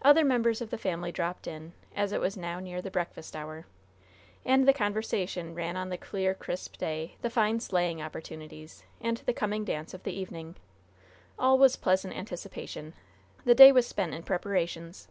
Other 0.00 0.24
members 0.24 0.60
of 0.60 0.70
the 0.70 0.78
family 0.78 1.10
dropped 1.10 1.48
in, 1.48 1.72
as 1.96 2.12
it 2.12 2.20
was 2.20 2.36
now 2.36 2.60
near 2.60 2.80
the 2.80 2.88
breakfast 2.88 3.34
hour. 3.34 3.66
And 4.44 4.64
the 4.68 4.72
conversation 4.72 5.56
ran 5.56 5.76
on 5.76 5.88
the 5.88 5.98
clear, 5.98 6.34
crisp 6.34 6.76
day, 6.76 7.16
the 7.20 7.30
fine 7.30 7.58
sleighing 7.58 8.00
opportunities, 8.00 8.84
and 9.00 9.16
the 9.16 9.32
coming 9.32 9.64
dance 9.64 9.92
of 9.92 10.04
the 10.04 10.16
evening. 10.16 10.54
All 11.36 11.58
was 11.58 11.74
pleasant 11.74 12.14
anticipation. 12.16 12.94
The 13.44 13.56
day 13.56 13.72
was 13.72 13.88
spent 13.88 14.14
in 14.14 14.22
preparations. 14.22 15.08